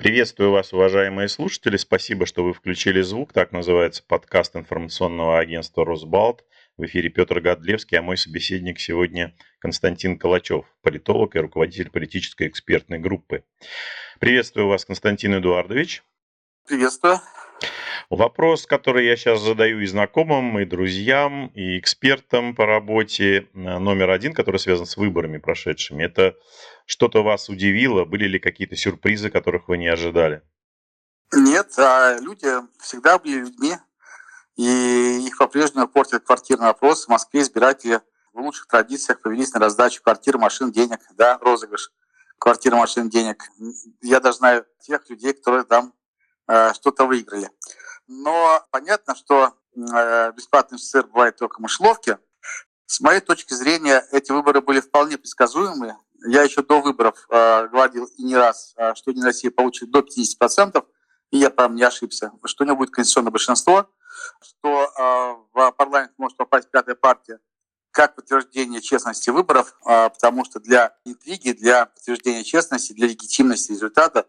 Приветствую 0.00 0.50
вас, 0.50 0.72
уважаемые 0.72 1.28
слушатели. 1.28 1.76
Спасибо, 1.76 2.24
что 2.24 2.42
вы 2.42 2.54
включили 2.54 3.02
звук. 3.02 3.34
Так 3.34 3.52
называется 3.52 4.02
подкаст 4.02 4.56
информационного 4.56 5.38
агентства 5.38 5.84
«Росбалт». 5.84 6.42
В 6.78 6.86
эфире 6.86 7.10
Петр 7.10 7.38
Годлевский, 7.42 7.98
а 7.98 8.02
мой 8.02 8.16
собеседник 8.16 8.80
сегодня 8.80 9.36
Константин 9.58 10.18
Калачев, 10.18 10.64
политолог 10.80 11.36
и 11.36 11.40
руководитель 11.40 11.90
политической 11.90 12.48
экспертной 12.48 12.98
группы. 12.98 13.44
Приветствую 14.20 14.68
вас, 14.68 14.86
Константин 14.86 15.38
Эдуардович. 15.38 16.02
Приветствую. 16.66 17.20
Вопрос, 18.10 18.66
который 18.66 19.06
я 19.06 19.16
сейчас 19.16 19.40
задаю 19.40 19.78
и 19.78 19.86
знакомым, 19.86 20.58
и 20.58 20.64
друзьям, 20.64 21.46
и 21.54 21.78
экспертам 21.78 22.56
по 22.56 22.66
работе, 22.66 23.48
э, 23.54 23.78
номер 23.78 24.10
один, 24.10 24.34
который 24.34 24.56
связан 24.56 24.86
с 24.86 24.96
выборами 24.96 25.38
прошедшими, 25.38 26.02
это 26.02 26.34
что-то 26.86 27.22
вас 27.22 27.48
удивило? 27.48 28.04
Были 28.04 28.26
ли 28.26 28.40
какие-то 28.40 28.74
сюрпризы, 28.74 29.30
которых 29.30 29.68
вы 29.68 29.78
не 29.78 29.86
ожидали? 29.86 30.42
Нет, 31.32 31.78
а 31.78 32.18
люди 32.20 32.48
всегда 32.80 33.16
были 33.20 33.42
людьми, 33.42 33.74
и 34.56 35.24
их 35.28 35.38
по-прежнему 35.38 35.86
портит 35.86 36.24
квартирный 36.24 36.66
вопрос. 36.66 37.04
В 37.04 37.10
Москве 37.10 37.42
избиратели 37.42 38.00
в 38.32 38.40
лучших 38.40 38.66
традициях 38.66 39.20
повелись 39.20 39.52
на 39.52 39.60
раздачу 39.60 40.02
квартир, 40.02 40.36
машин, 40.36 40.72
денег, 40.72 40.98
да, 41.16 41.38
розыгрыш 41.40 41.92
квартир, 42.38 42.74
машин, 42.74 43.08
денег. 43.08 43.44
Я 44.02 44.18
даже 44.18 44.38
знаю 44.38 44.66
тех 44.80 45.08
людей, 45.08 45.32
которые 45.32 45.62
там 45.62 45.94
что-то 46.74 47.06
выиграли. 47.06 47.50
Но 48.12 48.66
понятно, 48.72 49.14
что 49.14 49.54
э, 49.76 50.32
бесплатный 50.32 50.80
сыр 50.80 51.06
бывает 51.06 51.36
только 51.36 51.58
в 51.58 51.60
мышеловке. 51.60 52.18
С 52.86 53.00
моей 53.00 53.20
точки 53.20 53.54
зрения, 53.54 54.04
эти 54.10 54.32
выборы 54.32 54.60
были 54.60 54.80
вполне 54.80 55.16
предсказуемые. 55.16 55.96
Я 56.26 56.42
еще 56.42 56.62
до 56.62 56.80
выборов 56.80 57.24
э, 57.30 57.68
говорил 57.68 58.06
и 58.06 58.24
не 58.24 58.36
раз, 58.36 58.74
э, 58.76 58.94
что 58.96 59.12
Единая 59.12 59.28
Россия 59.28 59.52
получит 59.52 59.92
до 59.92 60.00
50%, 60.00 60.84
и 61.30 61.38
я, 61.38 61.50
правда, 61.50 61.76
не 61.76 61.84
ошибся, 61.84 62.32
что 62.46 62.64
у 62.64 62.66
него 62.66 62.78
будет 62.78 62.90
конституционное 62.90 63.30
большинство, 63.30 63.88
что 64.42 64.90
э, 64.98 65.36
в 65.54 65.70
парламент 65.72 66.12
может 66.18 66.36
попасть 66.36 66.68
пятая 66.70 66.96
партия 66.96 67.38
как 67.92 68.14
подтверждение 68.16 68.80
честности 68.80 69.30
выборов, 69.30 69.76
э, 69.86 70.10
потому 70.10 70.44
что 70.44 70.58
для 70.58 70.96
интриги, 71.04 71.52
для 71.52 71.86
подтверждения 71.86 72.42
честности, 72.42 72.92
для 72.92 73.06
легитимности 73.06 73.70
результата, 73.70 74.26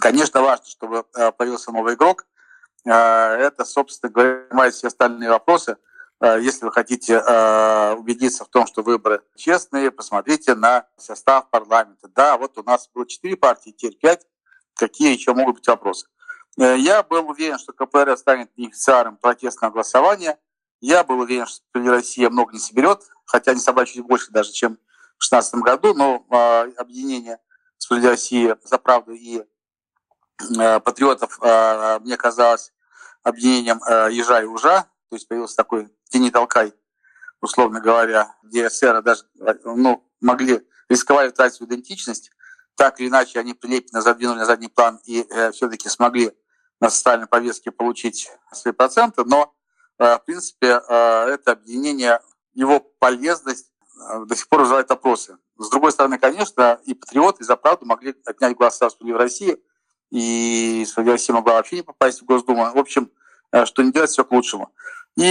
конечно, 0.00 0.42
важно, 0.42 0.66
чтобы 0.66 1.04
э, 1.14 1.32
появился 1.32 1.72
новый 1.72 1.94
игрок– 1.94 2.26
а, 2.86 3.36
это, 3.36 3.64
собственно 3.64 4.12
говоря, 4.12 4.46
снимает 4.48 4.74
все 4.74 4.88
остальные 4.88 5.30
вопросы. 5.30 5.76
А, 6.20 6.36
если 6.36 6.64
вы 6.64 6.72
хотите 6.72 7.18
убедиться 7.98 8.44
в 8.44 8.48
том, 8.48 8.66
что 8.66 8.82
выборы 8.82 9.22
честные, 9.36 9.90
посмотрите 9.90 10.54
на 10.54 10.86
состав 10.96 11.48
парламента. 11.50 12.08
Да, 12.08 12.38
вот 12.38 12.58
у 12.58 12.62
нас 12.62 12.88
было 12.94 13.06
четыре 13.06 13.36
партии, 13.36 13.70
теперь 13.70 13.98
пять. 13.98 14.26
Какие 14.74 15.12
еще 15.12 15.34
могут 15.34 15.56
быть 15.56 15.66
вопросы? 15.66 16.06
Э, 16.58 16.76
я 16.78 17.02
был 17.02 17.28
уверен, 17.28 17.58
что 17.58 17.72
КПРФ 17.72 18.18
станет 18.18 18.50
бенефициаром 18.56 19.16
протестного 19.16 19.72
голосования. 19.72 20.38
Я 20.80 21.02
был 21.02 21.18
уверен, 21.20 21.46
что 21.46 21.62
Россия 21.74 22.30
много 22.30 22.52
не 22.52 22.60
соберет, 22.60 23.02
хотя 23.24 23.50
они 23.50 23.60
собрали 23.60 23.86
чуть 23.86 24.04
больше 24.04 24.30
даже, 24.30 24.52
чем 24.52 24.74
в 25.18 25.28
2016 25.28 25.54
году, 25.56 25.94
но 25.94 26.24
объединение 26.76 27.40
«Справедливая 27.76 28.14
Россия 28.14 28.58
за 28.62 28.78
правду» 28.78 29.12
и 29.12 29.42
Э, 29.42 29.44
патриотов 30.84 31.38
э, 31.42 31.98
мне 32.00 32.16
казалось 32.16 32.72
объединением 33.22 33.82
э, 33.84 34.08
ежа 34.12 34.40
и 34.42 34.44
ужа, 34.44 34.86
то 35.10 35.16
есть 35.16 35.28
появился 35.28 35.56
такой 35.56 35.88
тени 36.10 36.30
толкай, 36.30 36.72
условно 37.40 37.80
говоря, 37.80 38.36
где 38.42 38.66
эсеры 38.66 39.02
даже 39.02 39.24
ну, 39.64 40.04
могли 40.20 40.66
рисковать 40.88 41.32
утратить 41.32 41.56
свою 41.56 41.70
идентичность, 41.70 42.30
так 42.76 43.00
или 43.00 43.08
иначе 43.08 43.40
они 43.40 43.54
прилепенно 43.54 44.00
задвинули 44.00 44.38
на 44.38 44.46
задний 44.46 44.68
план 44.68 45.00
и 45.04 45.26
э, 45.28 45.50
все-таки 45.52 45.88
смогли 45.88 46.32
на 46.80 46.90
социальной 46.90 47.26
повестке 47.26 47.72
получить 47.72 48.30
свои 48.52 48.72
проценты, 48.72 49.24
но 49.24 49.52
э, 49.98 50.14
в 50.16 50.24
принципе 50.24 50.80
э, 50.88 51.24
это 51.30 51.52
объединение, 51.52 52.20
его 52.54 52.78
полезность 52.78 53.72
э, 54.10 54.24
до 54.24 54.36
сих 54.36 54.48
пор 54.48 54.60
вызывает 54.60 54.90
опросы. 54.92 55.36
С 55.58 55.68
другой 55.70 55.90
стороны, 55.90 56.18
конечно, 56.18 56.80
и 56.84 56.94
патриоты, 56.94 57.42
и 57.42 57.46
за 57.46 57.56
правду 57.56 57.84
могли 57.84 58.14
отнять 58.24 58.56
голоса 58.56 58.88
в 58.88 59.16
России– 59.16 59.60
и 60.10 60.86
Россия 60.96 61.34
могла 61.34 61.54
вообще 61.54 61.76
не 61.76 61.82
попасть 61.82 62.22
в 62.22 62.24
Госдуму. 62.24 62.64
В 62.72 62.78
общем, 62.78 63.10
э, 63.52 63.64
что 63.66 63.82
не 63.82 63.92
делать, 63.92 64.10
все 64.10 64.24
к 64.24 64.32
лучшему. 64.32 64.72
И 65.16 65.22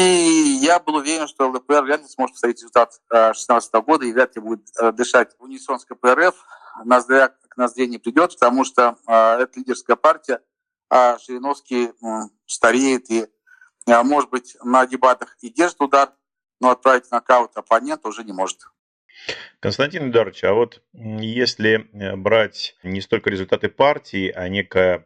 я 0.62 0.80
был 0.80 0.96
уверен, 0.96 1.28
что 1.28 1.48
ЛДПР 1.48 1.86
ли 1.86 2.08
сможет 2.08 2.36
повторить 2.36 2.58
результат 2.58 3.00
2016 3.10 3.74
э, 3.74 3.82
года 3.82 4.06
и 4.06 4.14
вряд 4.14 4.36
ли 4.36 4.42
будет 4.42 4.68
э, 4.80 4.92
дышать 4.92 5.36
в 5.38 5.44
унисон 5.44 5.80
с 5.80 5.86
КПРФ. 5.86 6.36
Ноздря 6.84 7.30
к 7.30 7.58
ноздре 7.58 7.88
не 7.88 7.98
придет, 7.98 8.34
потому 8.34 8.64
что 8.64 8.98
это 9.08 9.50
лидерская 9.56 9.96
партия, 9.96 10.42
а 10.92 11.18
Жириновский 11.18 11.92
стареет 12.46 13.10
и, 13.10 13.26
может 13.88 14.30
быть, 14.30 14.56
на 14.64 14.86
дебатах 14.86 15.36
и 15.42 15.50
держит 15.50 15.82
удар, 15.82 16.14
но 16.62 16.70
отправить 16.70 17.10
нокаут 17.10 17.58
оппонента 17.58 18.10
уже 18.10 18.24
не 18.24 18.32
может. 18.32 18.68
Константин 19.60 20.10
Эдуардович, 20.10 20.44
а 20.44 20.54
вот 20.54 20.82
если 20.94 21.88
э, 21.94 22.16
брать 22.16 22.76
не 22.84 23.02
столько 23.02 23.30
результаты 23.30 23.70
партии, 23.70 24.32
а 24.34 24.48
некое 24.50 25.06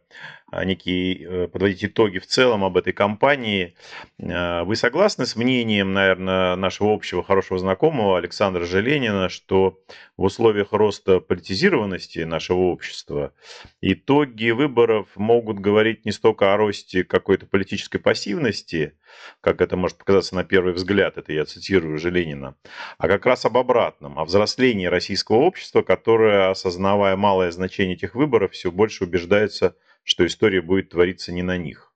некие, 0.64 1.44
э, 1.44 1.48
подводить 1.48 1.84
итоги 1.84 2.18
в 2.18 2.26
целом 2.26 2.64
об 2.64 2.76
этой 2.76 2.92
кампании. 2.92 3.74
Э, 4.18 4.62
вы 4.64 4.76
согласны 4.76 5.26
с 5.26 5.36
мнением, 5.36 5.92
наверное, 5.92 6.56
нашего 6.56 6.92
общего 6.92 7.22
хорошего 7.22 7.58
знакомого 7.58 8.18
Александра 8.18 8.64
Желенина, 8.64 9.28
что 9.28 9.80
в 10.16 10.24
условиях 10.24 10.72
роста 10.72 11.20
политизированности 11.20 12.20
нашего 12.20 12.60
общества 12.60 13.32
итоги 13.80 14.50
выборов 14.50 15.08
могут 15.16 15.58
говорить 15.58 16.04
не 16.04 16.12
столько 16.12 16.52
о 16.52 16.56
росте 16.56 17.04
какой-то 17.04 17.46
политической 17.46 17.98
пассивности, 17.98 18.96
как 19.40 19.60
это 19.60 19.76
может 19.76 19.98
показаться 19.98 20.34
на 20.34 20.44
первый 20.44 20.74
взгляд, 20.74 21.18
это 21.18 21.32
я 21.32 21.44
цитирую 21.44 21.98
Желенина, 21.98 22.56
а 22.98 23.08
как 23.08 23.26
раз 23.26 23.44
об 23.44 23.56
обратном, 23.56 24.18
о 24.18 24.24
взрослении 24.24 24.86
российского 24.86 25.36
общества, 25.36 25.82
которое, 25.82 26.50
осознавая 26.50 27.16
малое 27.16 27.50
значение 27.50 27.96
этих 27.96 28.14
выборов, 28.14 28.52
все 28.52 28.70
больше 28.70 29.04
убеждается 29.04 29.76
что 30.02 30.26
история 30.26 30.62
будет 30.62 30.90
твориться 30.90 31.32
не 31.32 31.42
на 31.42 31.56
них? 31.56 31.92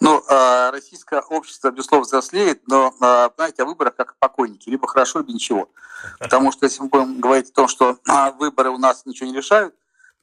Ну, 0.00 0.22
а, 0.28 0.70
российское 0.70 1.20
общество, 1.20 1.70
безусловно, 1.70 2.06
взрослеет, 2.06 2.66
но, 2.66 2.94
а, 3.00 3.30
знаете, 3.36 3.62
о 3.62 3.66
выборах 3.66 3.96
как 3.96 4.12
о 4.12 4.14
покойнике, 4.18 4.70
либо 4.70 4.88
хорошо, 4.88 5.18
либо 5.18 5.32
ничего. 5.32 5.70
Потому 6.18 6.52
что 6.52 6.64
если 6.64 6.82
мы 6.82 6.88
будем 6.88 7.20
говорить 7.20 7.50
о 7.50 7.54
том, 7.54 7.68
что 7.68 7.98
а, 8.08 8.30
выборы 8.30 8.70
у 8.70 8.78
нас 8.78 9.04
ничего 9.04 9.28
не 9.28 9.36
решают, 9.36 9.74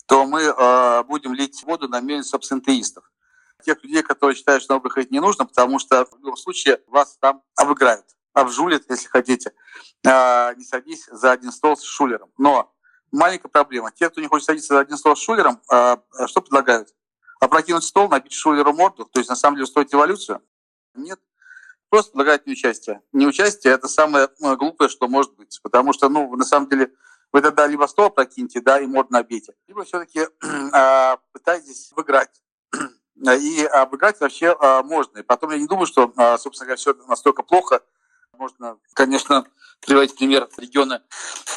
то 0.07 0.25
мы 0.25 0.53
будем 1.03 1.33
лить 1.33 1.61
воду 1.63 1.89
на 1.89 1.99
мельницу 1.99 2.37
абсентеистов. 2.37 3.11
Тех 3.65 3.83
людей, 3.83 4.01
которые 4.01 4.37
считают, 4.37 4.63
что 4.63 4.73
на 4.73 4.77
выборах 4.77 4.93
ходить 4.93 5.11
не 5.11 5.19
нужно, 5.19 5.45
потому 5.45 5.79
что 5.79 6.05
в 6.05 6.17
любом 6.19 6.37
случае 6.37 6.79
вас 6.87 7.17
там 7.19 7.43
обыграют, 7.57 8.05
обжулят, 8.31 8.83
если 8.87 9.09
хотите. 9.09 9.51
Не 10.05 10.63
садись 10.63 11.07
за 11.11 11.33
один 11.33 11.51
стол 11.51 11.75
с 11.75 11.83
шулером. 11.83 12.31
Но 12.37 12.73
маленькая 13.11 13.49
проблема. 13.49 13.91
Те, 13.91 14.09
кто 14.09 14.21
не 14.21 14.27
хочет 14.27 14.45
садиться 14.45 14.73
за 14.75 14.79
один 14.81 14.97
стол 14.97 15.15
с 15.15 15.19
Шулером, 15.19 15.61
а, 15.69 16.01
а 16.13 16.27
что 16.27 16.41
предлагают? 16.41 16.93
Опрокинуть 17.39 17.83
стол, 17.83 18.09
набить 18.09 18.33
Шулеру 18.33 18.73
морду, 18.73 19.05
то 19.05 19.19
есть 19.19 19.29
на 19.29 19.35
самом 19.35 19.55
деле 19.55 19.65
устроить 19.65 19.93
эволюцию? 19.93 20.41
Нет. 20.95 21.19
Просто 21.89 22.11
предлагают 22.11 22.45
неучастие. 22.45 23.01
Неучастие– 23.13 23.73
это 23.75 23.87
самое 23.87 24.29
ну, 24.39 24.57
глупое, 24.57 24.89
что 24.89 25.07
может 25.07 25.35
быть. 25.35 25.59
Потому 25.63 25.93
что, 25.93 26.09
ну, 26.09 26.35
на 26.35 26.43
самом 26.43 26.67
деле, 26.67 26.91
вы 27.31 27.41
тогда 27.41 27.67
либо 27.67 27.85
стол 27.85 28.05
опрокиньте, 28.07 28.61
да, 28.61 28.79
и 28.79 28.87
морду 28.87 29.13
набейте, 29.13 29.53
либо 29.67 29.83
все-таки 29.83 30.19
э, 30.19 31.17
пытаетесь 31.31 31.91
выиграть. 31.95 32.41
И 33.17 33.63
обыграть 33.63 34.19
вообще 34.19 34.55
э, 34.59 34.83
можно. 34.83 35.19
И 35.19 35.23
потом 35.23 35.51
я 35.51 35.57
не 35.57 35.67
думаю, 35.67 35.87
что, 35.87 36.13
э, 36.15 36.37
собственно 36.37 36.67
говоря, 36.67 36.77
все 36.77 36.93
настолько 37.07 37.41
плохо. 37.41 37.81
Можно, 38.37 38.77
конечно, 38.93 39.45
приводить 39.79 40.15
пример 40.15 40.49
региона 40.57 41.03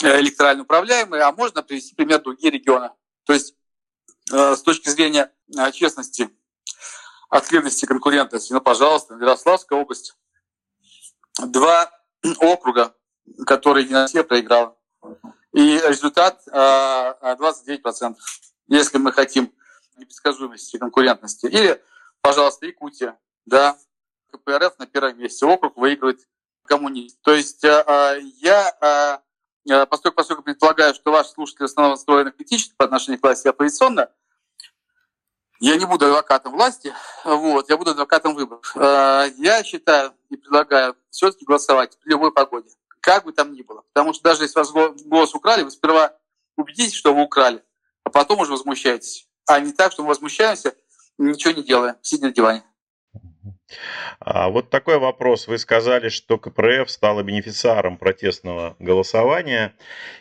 э, 0.03 0.21
электорально 0.21 0.63
управляемые, 0.63 1.23
а 1.23 1.33
можно 1.33 1.63
привести 1.63 1.95
пример 1.95 2.23
другие 2.23 2.51
регионы. 2.51 2.91
То 3.25 3.33
есть 3.33 3.55
э, 4.33 4.57
с 4.57 4.63
точки 4.63 4.89
зрения 4.89 5.33
э, 5.57 5.73
честности, 5.73 6.31
открытости, 7.29 7.87
конкурентности, 7.87 8.53
ну, 8.53 8.61
пожалуйста, 8.61 9.15
Ярославская 9.15 9.79
область. 9.79 10.17
Два 11.39 11.91
округа, 12.41 12.95
которые 13.47 13.89
Россия 13.89 14.25
проиграла. 14.25 14.77
И 15.53 15.79
результат 15.79 16.43
29%, 16.47 18.17
если 18.69 18.99
мы 18.99 19.13
хотим 19.13 19.53
непредсказуемости 19.97 20.77
конкурентности. 20.77 21.47
Или, 21.47 21.83
пожалуйста, 22.21 22.67
Якутия, 22.67 23.19
да, 23.47 23.79
КПРФ 24.33 24.79
на 24.79 24.87
первом 24.87 25.19
месте. 25.19 25.47
Округ 25.47 25.77
выигрывает 25.77 26.27
коммунист. 26.71 27.21
То 27.23 27.35
есть 27.35 27.65
э, 27.65 27.85
э, 27.85 28.21
я, 28.41 29.21
э, 29.67 29.87
поскольку, 29.87 30.17
поскольку 30.17 30.43
предполагаю, 30.43 30.95
что 30.95 31.11
ваши 31.11 31.31
слушатели 31.31 31.63
в 31.63 31.65
основном 31.65 31.95
настроены 31.95 32.31
критически 32.31 32.75
по 32.77 32.85
отношению 32.85 33.19
к 33.19 33.25
власти 33.25 33.49
оппозиционно, 33.49 34.09
я 35.59 35.77
не 35.77 35.85
буду 35.85 36.07
адвокатом 36.07 36.53
власти, 36.53 36.95
вот, 37.25 37.69
я 37.69 37.77
буду 37.77 37.91
адвокатом 37.91 38.35
выборов. 38.35 38.73
Я 38.75 39.63
считаю 39.63 40.15
и 40.31 40.37
предлагаю 40.37 40.97
все-таки 41.11 41.45
голосовать 41.45 41.99
при 41.99 42.13
любой 42.13 42.33
погоде, 42.33 42.71
как 43.01 43.25
бы 43.25 43.33
там 43.33 43.53
ни 43.53 43.61
было. 43.61 43.83
Потому 43.93 44.15
что 44.15 44.23
даже 44.23 44.45
если 44.45 44.59
вас 44.59 44.71
голос 44.71 45.35
украли, 45.35 45.63
вы 45.63 45.71
сперва 45.71 46.17
убедитесь, 46.57 46.95
что 46.95 47.13
вы 47.13 47.25
украли, 47.25 47.63
а 48.05 48.11
потом 48.11 48.41
уже 48.41 48.53
возмущаетесь. 48.53 49.29
а 49.47 49.61
не 49.61 49.73
так, 49.73 49.93
что 49.93 50.03
мы 50.03 50.09
возмущаемся, 50.09 50.75
ничего 51.19 51.53
не 51.53 51.63
делаем, 51.63 51.97
сидя 52.01 52.29
на 52.29 52.33
диване. 52.33 52.65
А 54.19 54.49
вот 54.49 54.71
такой 54.71 54.99
вопрос. 54.99 55.47
Вы 55.47 55.59
сказали, 55.59 56.09
что 56.09 56.39
КПРФ 56.39 56.91
стала 56.91 57.23
бенефициаром 57.23 57.97
протестного 57.97 58.77
голосования, 58.79 59.75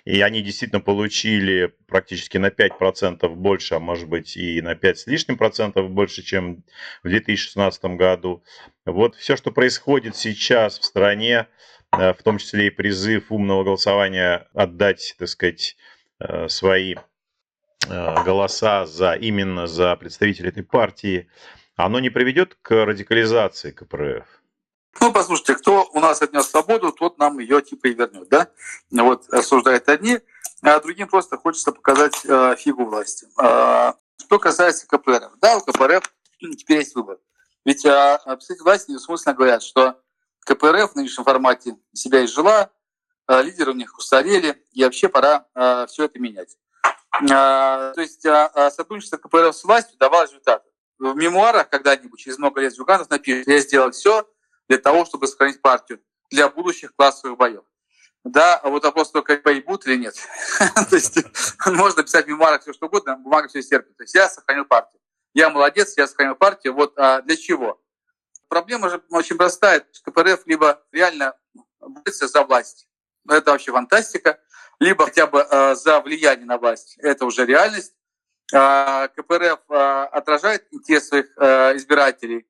и 0.05 0.21
они 0.21 0.41
действительно 0.41 0.81
получили 0.81 1.73
практически 1.87 2.37
на 2.37 2.47
5% 2.47 3.27
больше, 3.29 3.75
а 3.75 3.79
может 3.79 4.07
быть 4.07 4.37
и 4.37 4.61
на 4.61 4.75
5 4.75 4.99
с 4.99 5.07
лишним 5.07 5.37
процентов 5.37 5.89
больше, 5.89 6.23
чем 6.23 6.63
в 7.03 7.09
2016 7.09 7.83
году. 7.97 8.43
Вот 8.85 9.15
все, 9.15 9.35
что 9.35 9.51
происходит 9.51 10.15
сейчас 10.15 10.79
в 10.79 10.83
стране, 10.85 11.47
э, 11.97 12.13
в 12.13 12.23
том 12.23 12.37
числе 12.37 12.67
и 12.67 12.71
призыв 12.71 13.31
умного 13.31 13.63
голосования 13.63 14.47
отдать, 14.53 15.15
так 15.17 15.27
сказать, 15.27 15.75
э, 16.19 16.47
свои 16.47 16.95
э, 17.87 18.23
голоса 18.23 18.85
за 18.85 19.13
именно 19.13 19.67
за 19.67 19.95
представителей 19.95 20.49
этой 20.49 20.63
партии, 20.63 21.27
оно 21.85 21.99
не 21.99 22.09
приведет 22.09 22.57
к 22.61 22.71
радикализации 22.71 23.71
КПРФ? 23.71 24.25
Ну, 24.99 25.13
послушайте, 25.13 25.55
кто 25.55 25.89
у 25.93 25.99
нас 26.01 26.21
отнес 26.21 26.49
свободу, 26.49 26.91
тот 26.91 27.17
нам 27.17 27.39
ее 27.39 27.61
типа 27.61 27.87
и 27.87 27.93
вернет, 27.93 28.27
да? 28.27 28.49
Вот 28.91 29.29
рассуждают 29.29 29.87
одни, 29.87 30.19
а 30.61 30.79
другим 30.81 31.07
просто 31.07 31.37
хочется 31.37 31.71
показать 31.71 32.19
э, 32.25 32.55
фигу 32.57 32.83
власти. 32.83 33.27
Э, 33.41 33.93
что 34.17 34.39
касается 34.39 34.87
КПРФ, 34.87 35.39
да, 35.39 35.57
у 35.57 35.61
КПРФ 35.61 36.03
теперь 36.57 36.79
есть 36.79 36.95
выбор. 36.95 37.17
Ведь 37.63 37.85
э, 37.85 38.19
представители 38.25 38.63
власти 38.63 38.91
недвусмысленно 38.91 39.35
говорят, 39.35 39.63
что 39.63 40.01
КПРФ 40.41 40.91
в 40.91 40.95
нынешнем 40.95 41.23
формате 41.23 41.77
себя 41.93 42.25
изжила, 42.25 42.71
э, 43.29 43.41
лидеры 43.41 43.71
у 43.71 43.75
них 43.75 43.97
устарели, 43.97 44.61
и 44.73 44.83
вообще 44.83 45.07
пора 45.07 45.45
э, 45.55 45.85
все 45.87 46.05
это 46.05 46.19
менять. 46.19 46.57
Э, 47.21 47.93
то 47.95 48.01
есть 48.01 48.25
э, 48.25 48.69
сотрудничество 48.71 49.15
КПРФ 49.15 49.55
с 49.55 49.63
властью 49.63 49.97
давало 49.97 50.23
результаты 50.23 50.68
в 50.99 51.15
мемуарах 51.15 51.69
когда-нибудь, 51.69 52.19
через 52.19 52.37
много 52.37 52.61
лет, 52.61 52.73
Зюганов 52.73 53.09
напишет, 53.09 53.47
я 53.47 53.59
сделал 53.59 53.91
все 53.91 54.29
для 54.67 54.77
того, 54.77 55.05
чтобы 55.05 55.27
сохранить 55.27 55.61
партию 55.61 56.01
для 56.29 56.49
будущих 56.49 56.93
классовых 56.95 57.37
боев. 57.37 57.63
Да, 58.25 58.57
а 58.57 58.69
вот 58.69 58.83
вопрос 58.83 59.11
только, 59.11 59.37
бои 59.37 59.61
будут 59.61 59.87
или 59.87 59.95
нет. 59.95 60.15
То 60.89 60.95
есть 60.95 61.17
можно 61.65 62.03
писать 62.03 62.25
в 62.25 62.29
мемуарах 62.29 62.61
все 62.61 62.73
что 62.73 62.87
угодно, 62.87 63.15
бумага 63.15 63.47
все 63.47 63.61
стерпит. 63.61 63.95
То 63.95 64.03
есть 64.03 64.13
я 64.13 64.27
сохранил 64.27 64.65
партию. 64.65 65.01
Я 65.33 65.49
молодец, 65.49 65.93
я 65.97 66.05
сохранил 66.05 66.35
партию. 66.35 66.73
Вот 66.73 66.93
а 66.97 67.21
для 67.21 67.37
чего? 67.37 67.81
Проблема 68.49 68.89
же 68.89 69.01
очень 69.09 69.37
простая. 69.37 69.85
КПРФ 70.03 70.45
либо 70.47 70.83
реально 70.91 71.35
борется 71.79 72.27
за 72.27 72.43
власть, 72.43 72.87
это 73.27 73.51
вообще 73.51 73.71
фантастика, 73.71 74.39
либо 74.79 75.05
хотя 75.05 75.27
бы 75.27 75.45
э, 75.49 75.75
за 75.75 76.01
влияние 76.01 76.45
на 76.45 76.57
власть, 76.57 76.97
это 76.99 77.25
уже 77.25 77.45
реальность, 77.45 77.93
а, 77.93 77.98
КПРФ 78.51 79.59
а, 79.69 80.05
отражает 80.05 80.65
интерес 80.71 81.07
своих 81.07 81.31
а, 81.37 81.75
избирателей, 81.75 82.47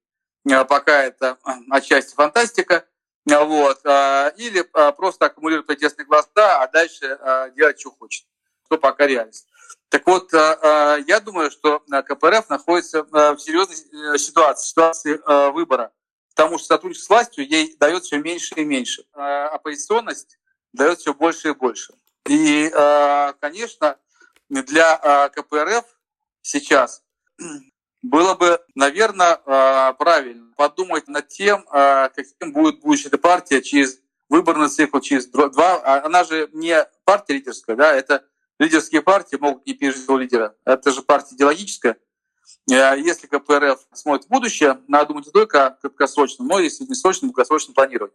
пока 0.70 1.04
это 1.04 1.38
отчасти 1.70 2.16
фантастика, 2.16 2.86
вот, 3.26 3.86
или 3.86 4.62
просто 4.94 5.26
аккумулирует 5.26 5.68
протестные 5.68 6.06
голоса, 6.06 6.64
а 6.64 6.68
дальше 6.68 7.20
делать, 7.56 7.80
что 7.80 7.92
хочет, 7.92 8.26
что 8.66 8.78
пока 8.78 9.06
реальность. 9.06 9.46
Так 9.90 10.08
вот, 10.08 10.32
я 10.34 11.22
думаю, 11.24 11.52
что 11.52 11.84
КПРФ 11.90 12.50
находится 12.50 13.04
в 13.04 13.38
серьезной 13.38 13.76
э, 13.76 14.18
ситуации, 14.18 14.68
ситуации 14.68 15.52
выбора, 15.52 15.92
потому 16.34 16.58
что 16.58 16.68
сотрудничество 16.68 17.16
с 17.16 17.18
властью 17.18 17.48
ей 17.48 17.76
дает 17.78 18.04
все 18.04 18.18
меньше 18.18 18.56
и 18.56 18.64
меньше, 18.64 19.04
оппозиционность 19.14 20.40
дает 20.74 21.00
все 21.00 21.14
больше 21.14 21.50
и 21.50 21.54
больше. 21.54 21.94
И, 22.26 22.72
конечно, 23.42 23.98
для 24.50 24.96
а, 24.96 25.30
КПРФ 25.30 25.86
сейчас 26.42 27.04
было 28.02 28.36
бы, 28.36 28.60
наверное, 28.76 29.40
а, 29.46 29.94
правильно 29.94 30.52
подумать 30.56 31.08
над 31.08 31.28
тем, 31.28 31.66
а, 31.70 32.10
каким 32.10 32.52
будет 32.52 32.82
будущая 32.82 33.12
партия 33.12 33.62
через 33.62 34.00
выборный 34.28 34.70
цикл, 34.70 35.00
через 35.00 35.28
два. 35.28 36.04
Она 36.04 36.24
же 36.24 36.50
не 36.54 36.88
партия 37.04 37.34
лидерская, 37.34 37.76
да, 37.76 37.94
это 37.94 38.26
лидерские 38.60 39.02
партии 39.02 39.38
могут 39.38 39.66
не 39.66 39.74
пережить 39.74 40.04
своего 40.04 40.20
лидера. 40.20 40.56
Это 40.66 40.92
же 40.92 41.02
партия 41.02 41.36
идеологическая. 41.36 41.98
Если 42.68 43.26
КПРФ 43.26 43.80
смотрит 43.94 44.26
в 44.26 44.30
будущее, 44.30 44.80
надо 44.88 45.08
думать 45.08 45.26
не 45.26 45.32
только 45.32 45.78
краткосрочно, 45.82 46.46
но 46.46 46.60
и 46.60 46.70
среднесрочно, 46.70 47.28
долгосрочно 47.28 47.74
планировать. 47.74 48.14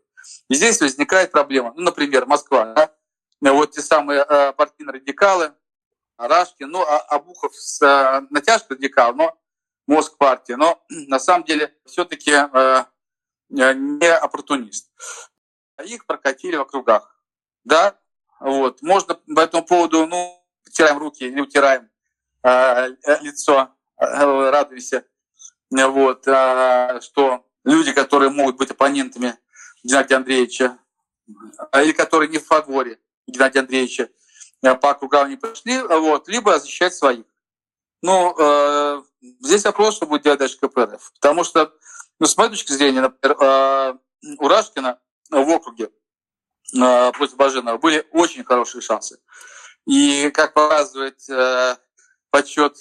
И 0.48 0.54
здесь 0.54 0.80
возникает 0.80 1.32
проблема. 1.32 1.72
Ну, 1.74 1.82
например, 1.82 2.26
Москва. 2.26 2.72
Да? 3.40 3.52
Вот 3.52 3.72
те 3.72 3.80
самые 3.80 4.24
партийные 4.52 4.94
радикалы, 4.94 5.54
Рашкин, 6.16 6.70
ну, 6.70 6.82
а 6.82 6.98
Абухов 6.98 7.54
с 7.54 7.82
э, 7.82 8.26
натяжкой 8.30 8.76
радикал, 8.76 9.14
но 9.14 9.36
мозг 9.86 10.16
партии, 10.16 10.52
но 10.52 10.82
на 10.88 11.18
самом 11.18 11.44
деле 11.44 11.74
все-таки 11.84 12.30
э, 12.30 12.84
не 13.48 14.08
оппортунист. 14.08 14.90
Их 15.84 16.06
прокатили 16.06 16.56
в 16.56 16.62
округах. 16.62 17.20
Да, 17.64 17.98
вот. 18.40 18.80
Можно 18.82 19.14
по 19.14 19.40
этому 19.40 19.64
поводу, 19.64 20.06
ну, 20.06 20.40
утираем 20.66 20.98
руки 20.98 21.24
или 21.24 21.40
утираем 21.40 21.90
э, 22.42 22.88
лицо, 23.20 23.74
э, 23.96 24.50
радуемся, 24.50 25.04
вот, 25.70 26.28
э, 26.28 27.00
что 27.02 27.44
люди, 27.64 27.92
которые 27.92 28.30
могут 28.30 28.56
быть 28.56 28.70
оппонентами 28.70 29.36
Геннадия 29.82 30.16
Андреевича, 30.16 30.78
или 31.74 31.92
которые 31.92 32.28
не 32.28 32.38
в 32.38 32.46
фаворе 32.46 33.00
Геннадия 33.26 33.60
Андреевича, 33.60 34.04
Э, 34.04 34.10
по 34.72 34.90
округам 34.90 35.28
не 35.28 35.36
пошли, 35.36 35.78
вот, 35.78 36.28
либо 36.28 36.58
защищать 36.58 36.94
своих. 36.94 37.24
Ну, 38.02 38.34
э, 38.38 39.02
здесь 39.40 39.64
вопрос, 39.64 39.96
что 39.96 40.06
будет 40.06 40.22
делать 40.22 40.38
дальше 40.38 40.58
КПРФ. 40.58 41.12
Потому 41.14 41.44
что, 41.44 41.72
ну, 42.18 42.26
с 42.26 42.36
моей 42.36 42.50
точки 42.50 42.72
зрения, 42.72 43.00
например, 43.00 43.36
э, 43.40 43.94
у 44.38 44.48
Рашкина 44.48 44.98
в 45.30 45.48
округе 45.48 45.90
э, 46.74 47.12
против 47.12 47.36
Баженова 47.36 47.78
были 47.78 48.06
очень 48.12 48.44
хорошие 48.44 48.82
шансы. 48.82 49.18
И, 49.86 50.30
как 50.30 50.54
показывает 50.54 51.18
э, 51.28 51.76
подсчет 52.30 52.76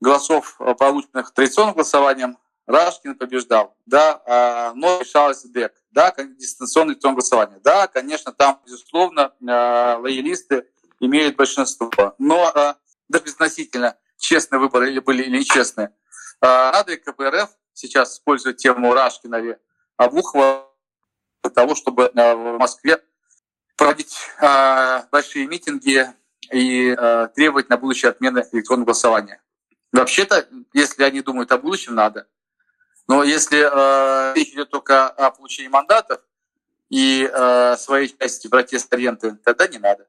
голосов, 0.00 0.58
полученных 0.78 1.32
традиционным 1.32 1.74
голосованием, 1.74 2.38
Рашкин 2.66 3.16
побеждал, 3.16 3.76
да, 3.84 4.22
э, 4.24 4.72
но 4.74 5.00
решалось 5.00 5.42
ДЭК, 5.42 5.74
да, 5.90 6.14
дистанционное 6.16 6.94
электронное 6.94 7.16
голосование. 7.16 7.60
Да, 7.62 7.86
конечно, 7.86 8.32
там, 8.32 8.62
безусловно, 8.64 9.34
э, 9.40 9.96
лоялисты 9.98 10.66
имеют 11.00 11.36
большинство. 11.36 12.14
Но 12.18 12.50
э, 12.54 12.74
даже 13.08 13.24
относительно 13.32 13.96
честные 14.18 14.58
выборы 14.58 14.90
или 14.90 15.00
были 15.00 15.22
или 15.22 15.38
нечестные. 15.38 15.92
И 16.42 16.96
КПРФ 16.96 17.50
сейчас 17.72 18.14
использовать 18.14 18.58
тему 18.58 18.92
Рашкина 18.92 19.36
или 19.36 19.58
Обухова 19.96 20.70
для 21.42 21.50
того, 21.50 21.74
чтобы 21.74 22.10
э, 22.14 22.34
в 22.34 22.58
Москве 22.58 23.02
проводить 23.76 24.16
э, 24.40 25.02
большие 25.10 25.46
митинги 25.46 26.06
и 26.52 26.94
э, 26.96 27.28
требовать 27.34 27.68
на 27.68 27.76
будущее 27.76 28.10
отмены 28.10 28.46
электронного 28.52 28.86
голосования. 28.86 29.42
Вообще-то, 29.92 30.48
если 30.72 31.04
они 31.04 31.20
думают 31.20 31.52
о 31.52 31.58
будущем, 31.58 31.94
надо. 31.94 32.26
Но 33.06 33.22
если 33.22 33.58
э, 33.60 34.34
речь 34.34 34.52
идет 34.52 34.70
только 34.70 35.08
о 35.08 35.30
получении 35.30 35.68
мандатов 35.68 36.20
и 36.88 37.28
э, 37.30 37.76
своей 37.76 38.08
части 38.08 38.48
протест-ориенты, 38.48 39.36
тогда 39.44 39.68
не 39.68 39.78
надо. 39.78 40.08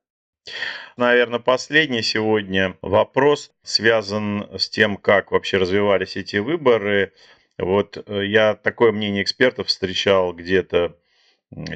Наверное, 0.98 1.40
последний 1.40 2.02
сегодня 2.02 2.78
вопрос 2.82 3.52
связан 3.64 4.48
с 4.58 4.70
тем, 4.70 4.98
как 4.98 5.32
вообще 5.32 5.58
развивались 5.58 6.16
эти 6.16 6.38
выборы. 6.38 7.14
Вот 7.58 8.02
э, 8.06 8.26
я 8.26 8.56
такое 8.56 8.92
мнение 8.92 9.24
экспертов 9.24 9.68
встречал 9.68 10.34
где-то, 10.34 10.98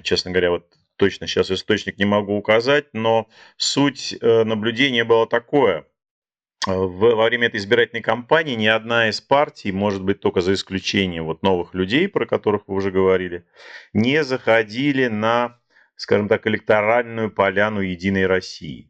честно 0.04 0.32
говоря, 0.32 0.52
вот 0.52 0.68
точно 0.96 1.28
сейчас 1.28 1.52
источник 1.52 1.98
не 1.98 2.06
могу 2.06 2.38
указать, 2.38 2.88
но 2.94 3.28
суть 3.58 4.16
э, 4.22 4.44
наблюдения 4.44 5.04
была 5.04 5.26
такое. 5.26 5.86
Во 6.66 7.24
время 7.24 7.48
этой 7.48 7.58
избирательной 7.58 8.02
кампании 8.02 8.54
ни 8.54 8.68
одна 8.68 9.10
из 9.10 9.22
партий, 9.22 9.72
может 9.72 10.04
быть, 10.04 10.20
только 10.20 10.42
за 10.42 10.54
исключением 10.54 11.26
вот 11.26 11.42
новых 11.42 11.74
людей, 11.74 12.10
про 12.10 12.26
которых 12.26 12.64
вы 12.68 12.76
уже 12.76 12.92
говорили, 12.92 13.46
не 13.94 14.24
заходили 14.26 15.08
на 15.08 15.59
скажем 16.00 16.30
так, 16.30 16.48
электоральную 16.48 17.30
поляну 17.30 17.82
Единой 17.82 18.26
России. 18.26 18.90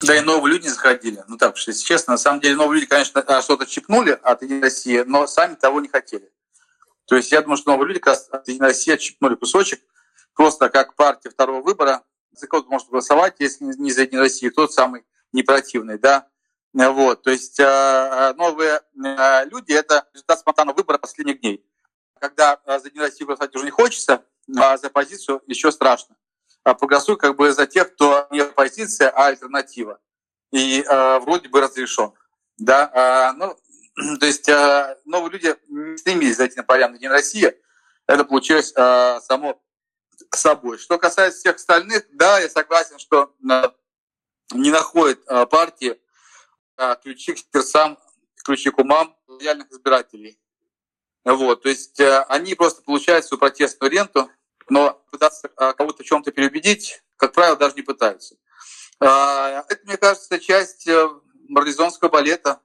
Да 0.00 0.16
и 0.16 0.20
новые 0.20 0.54
люди 0.54 0.68
заходили. 0.68 1.22
Ну 1.28 1.36
так, 1.36 1.58
если 1.58 1.84
честно, 1.84 2.14
на 2.14 2.18
самом 2.18 2.40
деле 2.40 2.56
новые 2.56 2.80
люди, 2.80 2.88
конечно, 2.88 3.20
а, 3.20 3.42
что-то 3.42 3.66
чипнули 3.66 4.18
от 4.22 4.42
Единой 4.42 4.62
России, 4.62 5.04
но 5.06 5.26
сами 5.26 5.54
того 5.54 5.80
не 5.82 5.88
хотели. 5.88 6.32
То 7.04 7.16
есть 7.16 7.30
я 7.30 7.42
думаю, 7.42 7.58
что 7.58 7.72
новые 7.72 7.88
люди 7.88 8.00
как 8.00 8.14
раз 8.14 8.28
от 8.30 8.48
Единой 8.48 8.68
России 8.68 8.90
отщипнули 8.90 9.34
кусочек, 9.34 9.82
просто 10.34 10.70
как 10.70 10.96
партия 10.96 11.28
второго 11.28 11.60
выбора. 11.60 12.02
За 12.32 12.46
кого-то 12.46 12.70
может 12.70 12.88
голосовать, 12.88 13.34
если 13.38 13.64
не 13.64 13.92
за 13.92 14.02
Единую 14.02 14.22
Россию, 14.22 14.52
тот 14.52 14.72
самый 14.72 15.04
непротивный, 15.32 15.98
да. 15.98 16.26
Вот, 16.72 17.22
то 17.22 17.30
есть 17.30 17.60
а, 17.60 18.32
новые 18.38 18.80
а, 19.04 19.44
люди– 19.44 19.72
это 19.74 20.08
результат 20.14 20.38
спонтанного 20.38 20.76
выбора 20.76 20.96
последних 20.96 21.40
дней. 21.40 21.62
Когда 22.18 22.58
за 22.64 22.86
Единую 22.86 23.08
Россию 23.08 23.26
голосовать 23.26 23.54
уже 23.54 23.66
не 23.66 23.70
хочется, 23.70 24.24
а 24.56 24.78
за 24.78 24.88
позицию 24.88 25.42
еще 25.46 25.70
страшно. 25.70 26.16
А 26.62 26.74
проголосуй 26.74 27.16
как 27.16 27.36
бы 27.36 27.52
за 27.52 27.66
тех, 27.66 27.94
кто 27.94 28.26
не 28.30 28.40
оппозиция, 28.40 29.10
а 29.10 29.26
альтернатива. 29.26 29.98
И 30.52 30.82
э, 30.82 31.18
вроде 31.20 31.48
бы 31.48 31.60
разрешен. 31.60 32.12
Да? 32.58 32.90
А, 32.92 33.32
ну, 33.32 33.56
То 34.20 34.26
есть 34.26 34.48
э, 34.48 34.96
новые 35.04 35.32
люди 35.32 35.56
не 35.68 35.96
стремились 35.96 36.36
зайти 36.36 36.56
на 36.56 36.64
порядок 36.64 36.98
День 36.98 37.08
России. 37.10 37.54
Это 38.06 38.24
получилось 38.24 38.72
э, 38.76 39.20
само 39.22 39.62
собой. 40.34 40.78
Что 40.78 40.98
касается 40.98 41.40
всех 41.40 41.56
остальных, 41.56 42.04
да, 42.12 42.40
я 42.40 42.48
согласен, 42.48 42.98
что 42.98 43.34
не 44.52 44.70
находят 44.70 45.24
партии 45.48 45.98
ключи 47.02 47.32
к 47.32 47.38
сердцам, 47.38 47.98
ключи 48.44 48.70
к 48.70 48.78
умам 48.78 49.16
реальных 49.40 49.70
избирателей. 49.70 50.38
Вот, 51.24 51.62
то 51.62 51.68
есть 51.68 52.00
они 52.28 52.54
просто 52.54 52.82
получают 52.82 53.24
свою 53.24 53.38
протестную 53.38 53.90
ренту, 53.90 54.30
но 54.70 55.02
пытаться 55.10 55.48
кого-то 55.48 56.02
в 56.02 56.06
чем-то 56.06 56.32
переубедить, 56.32 57.02
как 57.16 57.32
правило, 57.32 57.56
даже 57.56 57.74
не 57.74 57.82
пытаются. 57.82 58.36
Это, 58.98 59.78
мне 59.84 59.96
кажется, 59.96 60.38
часть 60.38 60.88
марлезонского 61.50 62.08
балета, 62.08 62.60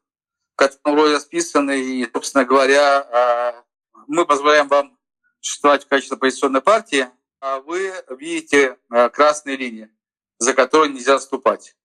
в 0.54 0.58
котором 0.58 0.96
роли 0.96 1.14
расписаны, 1.14 1.82
и, 1.82 2.10
собственно 2.12 2.46
говоря, 2.46 3.02
а, 3.02 3.64
мы 4.08 4.26
позволяем 4.26 4.70
вам 4.70 4.98
существовать 5.42 5.84
в 5.84 5.88
качестве 5.88 6.16
оппозиционной 6.16 6.62
партии, 6.62 7.08
а 7.42 7.60
вы 7.60 7.92
видите 8.18 8.78
а, 8.90 9.10
красные 9.10 9.58
линии, 9.58 9.90
за 10.38 10.54
которые 10.54 10.94
нельзя 10.94 11.16
отступать. 11.16 11.76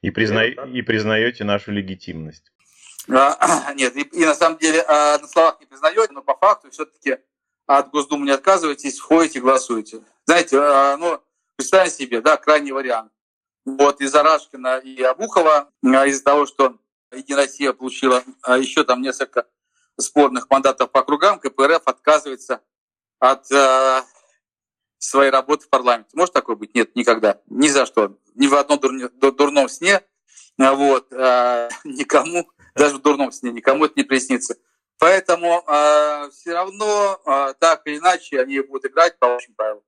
И, 0.00 0.10
призна... 0.10 0.46
и 0.46 0.82
признаете 0.82 1.44
нашу 1.44 1.72
легитимность. 1.72 2.50
Нет, 3.08 3.96
и, 3.96 4.02
и 4.02 4.24
на 4.24 4.34
самом 4.34 4.56
деле 4.56 4.82
на 4.86 5.26
словах 5.26 5.60
не 5.60 5.66
признаете, 5.66 6.12
но 6.12 6.22
по 6.22 6.36
факту 6.36 6.70
все-таки 6.70 7.18
от 7.66 7.90
Госдумы 7.90 8.26
не 8.26 8.32
отказываетесь, 8.32 8.98
входите, 8.98 9.40
голосуете. 9.40 10.02
Знаете, 10.26 10.58
ну, 10.98 11.20
представьте 11.56 12.04
себе, 12.04 12.20
да, 12.20 12.36
крайний 12.36 12.72
вариант. 12.72 13.12
Вот 13.64 14.00
из-за 14.00 14.22
Рашкина 14.22 14.78
и 14.78 15.02
Абухова, 15.02 15.70
а 15.82 16.06
из-за 16.06 16.24
того, 16.24 16.46
что 16.46 16.78
Единая 17.14 17.44
Россия 17.44 17.72
получила 17.72 18.22
а 18.42 18.58
еще 18.58 18.84
там 18.84 19.00
несколько 19.00 19.46
спорных 19.98 20.50
мандатов 20.50 20.90
по 20.90 21.00
округам, 21.00 21.38
КПРФ 21.38 21.82
отказывается 21.86 22.60
от 23.20 23.50
э, 23.52 24.02
своей 24.98 25.30
работы 25.30 25.66
в 25.66 25.68
парламенте. 25.68 26.10
Может 26.14 26.34
такое 26.34 26.56
быть? 26.56 26.74
Нет, 26.74 26.96
никогда. 26.96 27.40
Ни 27.46 27.68
за 27.68 27.86
что. 27.86 28.18
Ни 28.34 28.48
в 28.48 28.54
одном 28.54 28.80
дур, 28.80 29.32
дурном 29.32 29.68
сне. 29.68 30.02
Вот, 30.58 31.12
э, 31.12 31.68
никому, 31.84 32.50
даже 32.74 32.96
в 32.96 33.02
дурном 33.02 33.32
сне, 33.32 33.52
никому 33.52 33.84
это 33.84 33.94
не 33.96 34.04
приснится. 34.04 34.56
Поэтому 34.98 35.62
э, 35.66 36.30
все 36.30 36.52
равно, 36.54 37.18
э, 37.26 37.54
так 37.58 37.82
или 37.86 37.98
иначе, 37.98 38.40
они 38.40 38.60
будут 38.60 38.86
играть 38.86 39.18
по 39.18 39.34
общим 39.34 39.54
правилам. 39.54 39.82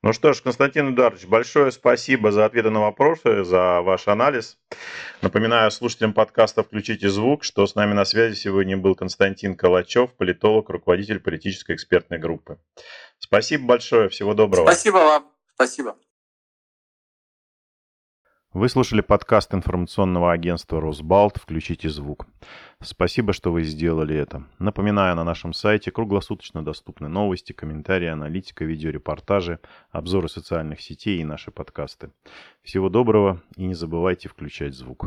Ну 0.00 0.12
что 0.12 0.32
ж, 0.32 0.42
Константин 0.42 0.94
Эдуардович, 0.94 1.26
большое 1.26 1.72
спасибо 1.72 2.30
за 2.30 2.44
ответы 2.44 2.70
на 2.70 2.80
вопросы, 2.80 3.42
за 3.42 3.80
ваш 3.80 4.06
анализ. 4.06 4.56
Напоминаю 5.22 5.72
слушателям 5.72 6.12
подкаста 6.12 6.62
«Включите 6.62 7.08
звук», 7.08 7.42
что 7.42 7.66
с 7.66 7.74
нами 7.74 7.94
на 7.94 8.04
связи 8.04 8.36
сегодня 8.36 8.76
был 8.76 8.94
Константин 8.94 9.56
Калачев, 9.56 10.14
политолог, 10.14 10.68
руководитель 10.68 11.18
политической 11.18 11.74
экспертной 11.74 12.18
группы. 12.18 12.60
Спасибо 13.18 13.66
большое, 13.66 14.08
всего 14.08 14.34
доброго. 14.34 14.66
Спасибо 14.66 14.98
вам, 14.98 15.32
спасибо. 15.54 15.96
Вы 18.52 18.68
слушали 18.68 19.02
подкаст 19.02 19.52
информационного 19.52 20.32
агентства 20.32 20.80
«Росбалт. 20.80 21.36
Включите 21.36 21.90
звук». 21.90 22.26
Спасибо, 22.80 23.32
что 23.32 23.50
вы 23.50 23.64
сделали 23.64 24.14
это. 24.14 24.44
Напоминаю, 24.60 25.16
на 25.16 25.24
нашем 25.24 25.52
сайте 25.52 25.90
круглосуточно 25.90 26.64
доступны 26.64 27.08
новости, 27.08 27.52
комментарии, 27.52 28.06
аналитика, 28.06 28.64
видеорепортажи, 28.64 29.58
обзоры 29.90 30.28
социальных 30.28 30.80
сетей 30.80 31.18
и 31.20 31.24
наши 31.24 31.50
подкасты. 31.50 32.12
Всего 32.62 32.88
доброго 32.88 33.42
и 33.56 33.66
не 33.66 33.74
забывайте 33.74 34.28
включать 34.28 34.74
звук. 34.74 35.06